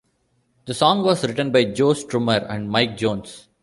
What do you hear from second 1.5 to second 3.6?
by Joe Strummer and Mick Jones.